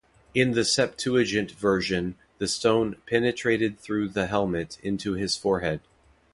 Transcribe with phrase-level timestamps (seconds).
[0.33, 5.79] In the Septuagint version, the stone "penetrated through the helmet into his forehead".